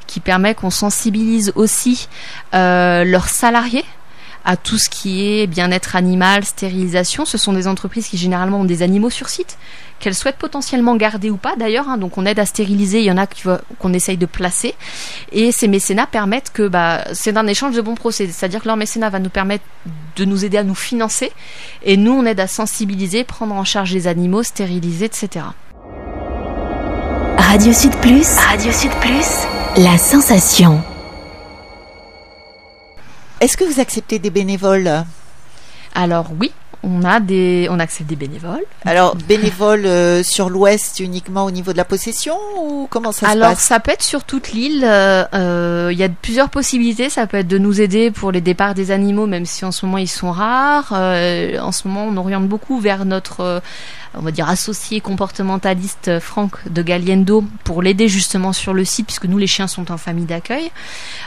[0.06, 2.08] qui permet qu'on sensibilise aussi
[2.54, 3.84] euh, leurs salariés
[4.44, 7.24] à tout ce qui est bien-être animal, stérilisation.
[7.24, 9.56] Ce sont des entreprises qui généralement ont des animaux sur site,
[10.00, 11.88] qu'elles souhaitent potentiellement garder ou pas d'ailleurs.
[11.88, 11.96] Hein.
[11.96, 14.74] donc on aide à stériliser, il y en a qu'on essaye de placer.
[15.32, 18.32] Et ces mécénats permettent que bah, c'est un échange de bons procédés.
[18.32, 19.64] C'est-à-dire que leur mécénat va nous permettre
[20.16, 21.32] de nous aider à nous financer.
[21.82, 25.46] Et nous, on aide à sensibiliser, prendre en charge les animaux, stériliser, etc.
[27.46, 28.36] Radio Sud Plus.
[28.36, 29.46] Radio Sud Plus.
[29.76, 30.82] La sensation.
[33.40, 35.04] Est-ce que vous acceptez des bénévoles?
[35.94, 36.50] Alors oui,
[36.82, 38.64] on a des, on accepte des bénévoles.
[38.84, 43.50] Alors bénévoles euh, sur l'Ouest uniquement au niveau de la possession ou comment ça Alors
[43.50, 43.64] se passe?
[43.64, 44.82] ça peut être sur toute l'île.
[44.84, 47.10] euh, euh, Il y a plusieurs possibilités.
[47.10, 49.86] Ça peut être de nous aider pour les départs des animaux, même si en ce
[49.86, 50.92] moment ils sont rares.
[50.92, 53.60] Euh, en ce moment, on oriente beaucoup vers notre euh,
[54.16, 59.06] on va dire associé comportementaliste euh, Franck de Galiendo pour l'aider justement sur le site
[59.06, 60.70] puisque nous les chiens sont en famille d'accueil.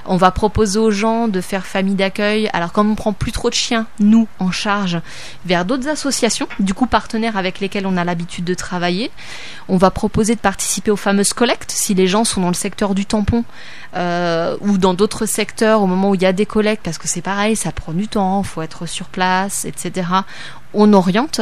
[0.05, 2.49] On va proposer aux gens de faire famille d'accueil.
[2.53, 4.99] Alors comme on prend plus trop de chiens nous en charge
[5.45, 9.11] vers d'autres associations, du coup partenaires avec lesquels on a l'habitude de travailler,
[9.67, 12.95] on va proposer de participer aux fameuses collectes si les gens sont dans le secteur
[12.95, 13.43] du tampon
[13.95, 17.07] euh, ou dans d'autres secteurs au moment où il y a des collectes parce que
[17.07, 20.05] c'est pareil, ça prend du temps, faut être sur place, etc
[20.77, 21.41] on oriente.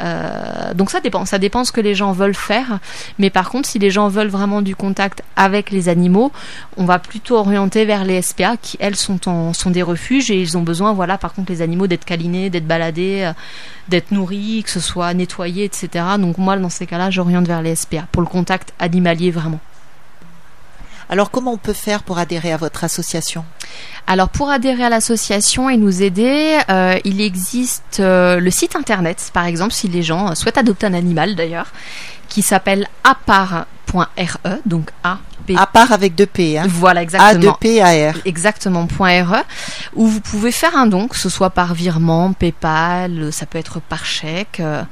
[0.00, 2.78] Euh, donc ça dépend, ça dépend ce que les gens veulent faire.
[3.18, 6.30] Mais par contre, si les gens veulent vraiment du contact avec les animaux,
[6.76, 9.18] on va plutôt orienter vers les SPA qui elles sont
[9.66, 13.22] des refuges et ils ont besoin, voilà, par contre les animaux d'être câlinés, d'être baladés,
[13.24, 13.32] euh,
[13.88, 16.04] d'être nourris, que ce soit nettoyé, etc.
[16.18, 19.60] Donc moi dans ces cas-là, j'oriente vers les SPA pour le contact animalier vraiment.
[21.08, 23.44] Alors comment on peut faire pour adhérer à votre association?
[24.06, 29.30] Alors pour adhérer à l'association et nous aider, euh, il existe euh, le site internet,
[29.32, 31.72] par exemple, si les gens souhaitent adopter un animal d'ailleurs,
[32.28, 35.54] qui s'appelle apart.re, donc A P.
[35.56, 36.64] À part avec deux P, hein.
[36.68, 37.40] Voilà exactement.
[37.40, 38.14] 2 P A R.
[38.24, 39.44] Exactement, .re,
[39.94, 43.80] où vous pouvez faire un don, que ce soit par virement, PayPal, ça peut être
[43.80, 44.82] par chèque, euh,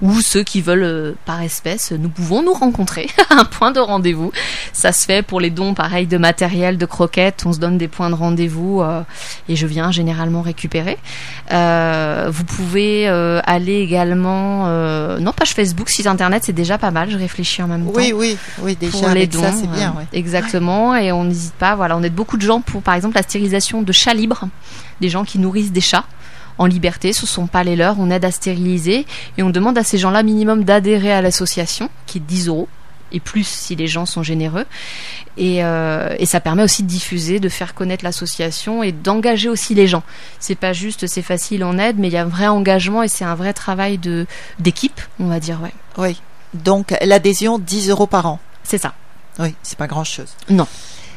[0.00, 3.80] ou ceux qui veulent euh, par espèce, nous pouvons nous rencontrer à un point de
[3.80, 4.32] rendez-vous.
[4.72, 7.88] Ça se fait pour les dons, pareil, de matériel, de croquettes, on se donne des
[7.88, 9.02] points de rendez-vous, euh,
[9.48, 10.98] et je viens généralement récupérer.
[11.52, 16.90] Euh, vous pouvez euh, aller également, euh, non, page Facebook, site internet, c'est déjà pas
[16.90, 19.42] mal, je réfléchis en même temps Oui, oui, oui, déjà pour les avec dons.
[19.42, 20.06] ça c'est bien, euh, ouais.
[20.12, 20.94] Exactement.
[20.96, 21.76] Et on n'hésite pas.
[21.76, 24.48] Voilà, on aide beaucoup de gens pour, par exemple, la stérilisation de chats libres,
[25.00, 26.04] des gens qui nourrissent des chats
[26.58, 29.06] en liberté, ce sont pas les leurs, on aide à stériliser
[29.38, 32.68] et on demande à ces gens-là minimum d'adhérer à l'association, qui est 10 euros
[33.12, 34.66] et plus si les gens sont généreux.
[35.38, 39.74] Et, euh, et ça permet aussi de diffuser, de faire connaître l'association et d'engager aussi
[39.74, 40.02] les gens.
[40.38, 43.08] C'est pas juste c'est facile, on aide, mais il y a un vrai engagement et
[43.08, 44.26] c'est un vrai travail de
[44.58, 45.72] d'équipe, on va dire, ouais.
[45.96, 46.20] Oui.
[46.52, 48.38] Donc l'adhésion 10 euros par an.
[48.64, 48.92] C'est ça.
[49.40, 50.28] Oui, c'est pas grand chose.
[50.48, 50.66] Non.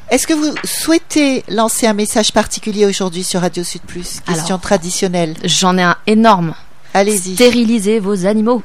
[0.09, 4.19] Est-ce que vous souhaitez lancer un message particulier aujourd'hui sur Radio Sud Plus?
[4.25, 4.61] Question Alors.
[4.61, 5.35] traditionnelle.
[5.43, 6.53] J'en ai un énorme.
[6.93, 7.33] Allez-y.
[7.33, 8.61] Stérilisez vos animaux.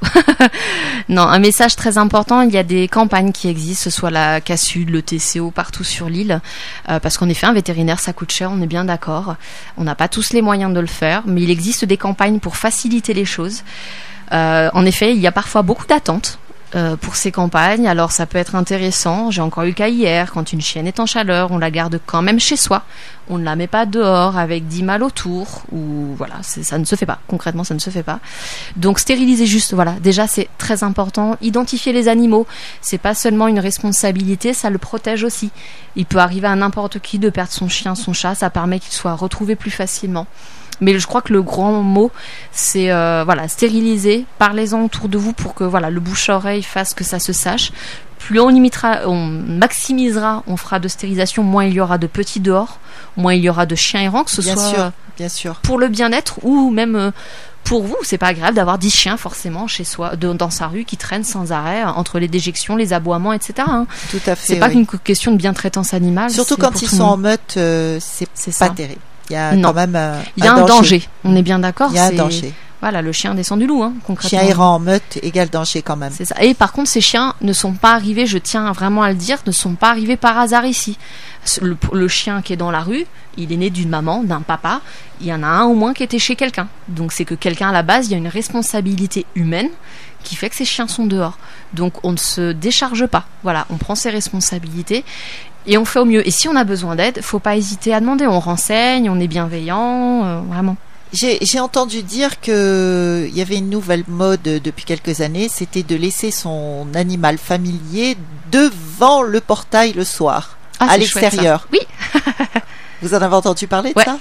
[1.08, 2.42] non, un message très important.
[2.42, 6.10] Il y a des campagnes qui existent, ce soit la CASUD, le TCO, partout sur
[6.10, 6.42] l'île,
[6.90, 8.50] euh, parce qu'en effet, un vétérinaire, ça coûte cher.
[8.52, 9.36] On est bien d'accord.
[9.78, 12.56] On n'a pas tous les moyens de le faire, mais il existe des campagnes pour
[12.56, 13.62] faciliter les choses.
[14.32, 16.38] Euh, en effet, il y a parfois beaucoup d'attentes.
[16.74, 19.30] Euh, pour ces campagnes, alors ça peut être intéressant.
[19.30, 21.98] J'ai encore eu le cas hier, quand une chienne est en chaleur, on la garde
[22.04, 22.82] quand même chez soi.
[23.30, 26.94] On ne la met pas dehors avec 10 mâles autour, ou voilà, ça ne se
[26.94, 27.20] fait pas.
[27.26, 28.20] Concrètement, ça ne se fait pas.
[28.76, 29.92] Donc stériliser juste, voilà.
[30.02, 31.36] Déjà, c'est très important.
[31.40, 32.46] Identifier les animaux,
[32.82, 35.50] c'est pas seulement une responsabilité, ça le protège aussi.
[35.96, 38.92] Il peut arriver à n'importe qui de perdre son chien, son chat, ça permet qu'il
[38.92, 40.26] soit retrouvé plus facilement.
[40.80, 42.10] Mais je crois que le grand mot,
[42.52, 44.24] c'est euh, voilà, stériliser.
[44.38, 47.72] Parlez-en autour de vous pour que voilà, le bouche-oreille fasse que ça se sache.
[48.18, 49.16] Plus on limitera, on
[49.68, 52.78] maximisera, on fera de stérilisation, moins il y aura de petits dehors,
[53.16, 55.54] moins il y aura de chiens errants, que ce Bien soit sûr, bien sûr.
[55.62, 57.10] pour le bien-être ou même euh,
[57.64, 57.96] pour vous.
[58.02, 61.22] C'est pas agréable d'avoir 10 chiens forcément chez soi, de- dans sa rue, qui traînent
[61.24, 63.54] sans arrêt euh, entre les déjections, les aboiements, etc.
[63.68, 63.86] hein.
[64.10, 64.54] Tout à fait.
[64.54, 64.84] C'est pas oui.
[64.86, 66.30] qu'une question de bien-traitance animale.
[66.30, 68.70] Surtout quand ils sont en meute, euh, c'est C'est pas ça.
[68.70, 69.00] terrible.
[69.30, 69.68] Il y a Non.
[69.68, 71.02] quand même euh, Il y a un danger.
[71.24, 71.90] On est bien d'accord.
[71.92, 72.52] Il y a un danger.
[72.80, 74.38] Voilà, le chien descend du loup, hein, concrètement.
[74.38, 76.12] Chien errant en meute égale danger quand même.
[76.14, 76.36] C'est ça.
[76.40, 79.38] Et par contre, ces chiens ne sont pas arrivés, je tiens vraiment à le dire,
[79.46, 80.96] ne sont pas arrivés par hasard ici.
[81.60, 83.04] Le, le chien qui est dans la rue,
[83.36, 84.80] il est né d'une maman, d'un papa.
[85.20, 86.68] Il y en a un au moins qui était chez quelqu'un.
[86.86, 89.70] Donc c'est que quelqu'un à la base, il y a une responsabilité humaine
[90.22, 91.36] qui fait que ces chiens sont dehors.
[91.72, 93.24] Donc on ne se décharge pas.
[93.42, 95.04] Voilà, on prend ses responsabilités
[95.68, 96.26] et on fait au mieux.
[96.26, 98.26] Et si on a besoin d'aide, faut pas hésiter à demander.
[98.26, 100.76] On renseigne, on est bienveillant, euh, vraiment.
[101.12, 105.96] J'ai entendu dire que il y avait une nouvelle mode depuis quelques années, c'était de
[105.96, 108.16] laisser son animal familier
[108.52, 111.66] devant le portail le soir, Ah, à l'extérieur.
[111.72, 111.78] Oui,
[113.02, 114.04] Vous en avez entendu parler de Ouais.
[114.04, 114.18] ça?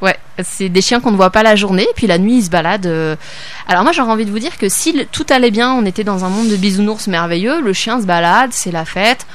[0.00, 2.50] Ouais, c'est des chiens qu'on ne voit pas la journée, puis la nuit ils se
[2.50, 2.86] baladent.
[2.86, 3.14] euh.
[3.68, 6.24] Alors moi j'aurais envie de vous dire que si tout allait bien, on était dans
[6.24, 9.26] un monde de bisounours merveilleux, le chien se balade, c'est la fête.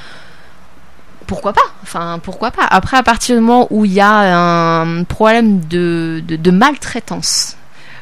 [1.28, 5.04] Pourquoi pas Enfin, pourquoi pas Après, à partir du moment où il y a un
[5.04, 7.56] problème de, maltraitance,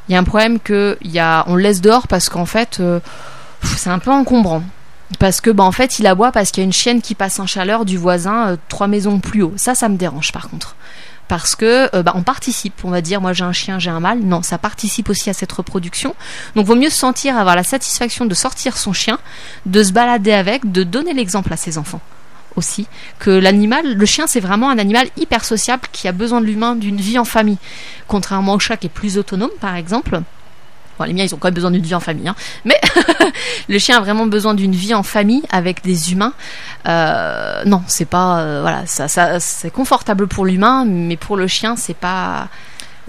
[0.09, 2.79] il y a un problème que y a, on le laisse dehors parce qu'en fait,
[2.79, 3.01] euh,
[3.64, 4.62] c'est un peu encombrant.
[5.18, 7.41] Parce que, bah, en fait, il aboie parce qu'il y a une chienne qui passe
[7.41, 9.55] en chaleur du voisin euh, trois maisons plus haut.
[9.57, 10.77] Ça, ça me dérange par contre.
[11.27, 12.85] parce que euh, bah, on participe.
[12.85, 14.20] On va dire, moi j'ai un chien, j'ai un mâle.
[14.20, 16.14] Non, ça participe aussi à cette reproduction.
[16.55, 19.18] Donc, vaut mieux se sentir avoir la satisfaction de sortir son chien,
[19.66, 22.01] de se balader avec, de donner l'exemple à ses enfants
[22.57, 22.86] aussi
[23.18, 26.74] que l'animal, le chien, c'est vraiment un animal hyper sociable qui a besoin de l'humain,
[26.74, 27.59] d'une vie en famille,
[28.09, 30.20] contrairement au chat qui est plus autonome, par exemple.
[30.98, 32.28] Bon, les miens, ils ont quand même besoin d'une vie en famille.
[32.28, 32.36] Hein.
[32.64, 32.80] Mais
[33.68, 36.32] le chien a vraiment besoin d'une vie en famille avec des humains.
[36.88, 38.38] Euh, non, c'est pas.
[38.38, 42.48] Euh, voilà, ça, ça c'est confortable pour l'humain, mais pour le chien, c'est pas.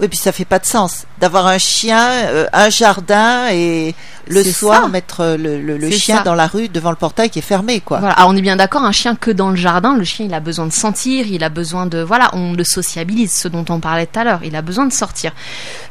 [0.00, 3.96] Oui, puis ça fait pas de sens d'avoir un chien, euh, un jardin et
[4.28, 7.80] le soir mettre le, le, chien dans la rue devant le portail qui est fermé,
[7.80, 7.98] quoi.
[7.98, 8.14] Voilà.
[8.14, 10.40] Alors, on est bien d'accord, un chien que dans le jardin, le chien il a
[10.40, 14.06] besoin de sentir, il a besoin de voilà, on le sociabilise, ce dont on parlait
[14.06, 14.40] tout à l'heure.
[14.44, 15.32] Il a besoin de sortir,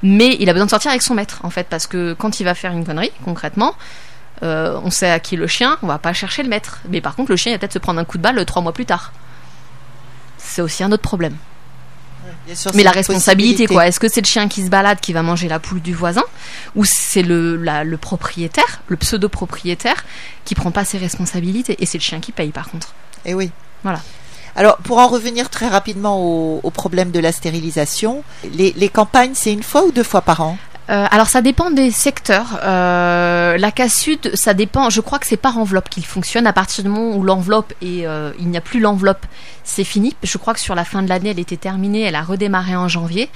[0.04, 2.46] mais il a besoin de sortir avec son maître en fait, parce que quand il
[2.46, 3.76] va faire une connerie, concrètement.
[4.44, 6.82] Euh, on sait à qui est le chien, on va pas chercher le maître.
[6.90, 8.62] Mais par contre, le chien, il va peut-être se prendre un coup de balle trois
[8.62, 9.12] mois plus tard.
[10.38, 11.36] C'est aussi un autre problème
[12.74, 13.88] mais la responsabilité, quoi.
[13.88, 16.24] Est-ce que c'est le chien qui se balade qui va manger la poule du voisin
[16.76, 20.06] ou c'est le, le propriétaire, le pseudo-propriétaire,
[20.46, 21.76] qui prend pas ses responsabilités?
[21.80, 22.94] Et c'est le chien qui paye par contre
[23.26, 23.52] Et eh oui.
[23.84, 24.00] Voilà.
[24.56, 28.24] Alors, pour en revenir très rapidement au, problème de la stérilisation,
[28.56, 30.58] les, les campagnes, c'est une fois ou deux fois par an?
[30.90, 32.60] Euh, alors ça dépend des secteurs.
[32.64, 34.90] Euh, la cassute, ça dépend.
[34.90, 36.48] Je crois que c'est par enveloppe qu'il fonctionne.
[36.48, 39.26] À partir du moment où l'enveloppe et euh, il n'y a plus l'enveloppe,
[39.64, 40.16] c'est fini.
[40.24, 42.02] Je crois que sur la fin de l'année, elle était terminée.
[42.02, 43.30] Elle a redémarré en janvier.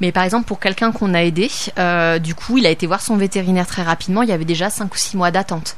[0.00, 1.50] Mais par exemple, pour quelqu'un qu'on a aidé,
[2.20, 4.22] du coup, il a été voir son vétérinaire très rapidement.
[4.22, 5.76] Il y avait déjà 5 ou 6 mois d'attente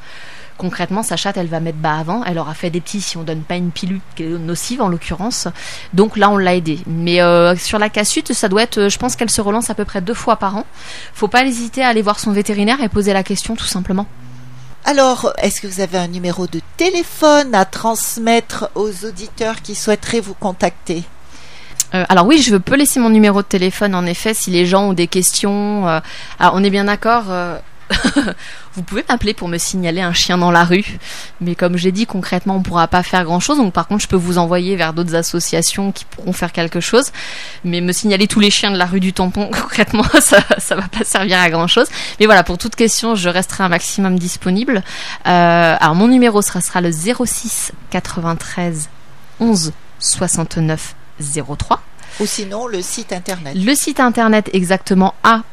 [0.58, 2.22] concrètement, sa chatte, elle va mettre bas avant.
[2.24, 5.48] Elle aura fait des petits si on donne pas une pilule nocive en l'occurrence.
[5.94, 6.80] Donc là, on l'a aidé.
[6.86, 9.86] Mais euh, sur la cassute, ça doit être, je pense qu'elle se relance à peu
[9.86, 10.66] près deux fois par an.
[11.14, 14.06] Faut pas hésiter à aller voir son vétérinaire et poser la question tout simplement.
[14.84, 20.20] Alors, est-ce que vous avez un numéro de téléphone à transmettre aux auditeurs qui souhaiteraient
[20.20, 21.04] vous contacter?
[21.94, 24.90] Euh, alors oui, je peux laisser mon numéro de téléphone en effet si les gens
[24.90, 25.88] ont des questions.
[25.88, 26.00] Euh,
[26.38, 27.24] alors on est bien d'accord.
[28.74, 30.98] vous pouvez m'appeler pour me signaler un chien dans la rue.
[31.40, 33.56] Mais comme j'ai dit, concrètement, on ne pourra pas faire grand chose.
[33.58, 37.12] Donc, par contre, je peux vous envoyer vers d'autres associations qui pourront faire quelque chose.
[37.64, 40.88] Mais me signaler tous les chiens de la rue du tampon, concrètement, ça, ça va
[40.88, 41.88] pas servir à grand chose.
[42.20, 44.82] Mais voilà, pour toute question, je resterai un maximum disponible.
[45.26, 48.88] Euh, alors, mon numéro sera, sera le 06 93
[49.40, 51.82] 11 69 03.
[52.20, 53.54] Ou sinon, le site internet.
[53.56, 55.44] Le site internet, exactement, app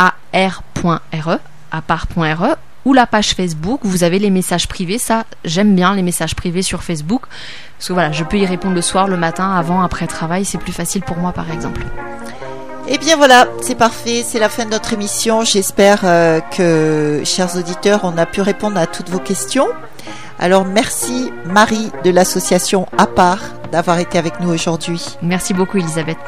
[0.00, 1.38] ar.re,
[1.70, 4.98] apart.re, ou la page Facebook, vous avez les messages privés.
[4.98, 7.22] Ça, j'aime bien les messages privés sur Facebook.
[7.76, 10.44] Parce que voilà, je peux y répondre le soir, le matin, avant, après travail.
[10.44, 11.82] C'est plus facile pour moi, par exemple.
[12.88, 15.44] Eh bien voilà, c'est parfait, c'est la fin de notre émission.
[15.44, 19.68] J'espère euh, que, chers auditeurs, on a pu répondre à toutes vos questions.
[20.40, 23.38] Alors merci Marie de l'association APAR
[23.70, 25.04] d'avoir été avec nous aujourd'hui.
[25.22, 26.18] Merci beaucoup Elisabeth.